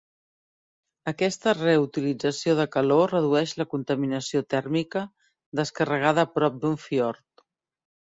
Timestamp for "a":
6.25-6.31